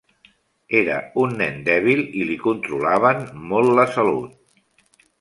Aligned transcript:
Era 0.79 0.95
un 1.25 1.35
nen 1.41 1.59
dèbil 1.69 2.03
i 2.23 2.25
li 2.31 2.39
controlaven 2.47 3.23
molt 3.53 3.75
la 3.81 3.89
salut. 3.99 4.69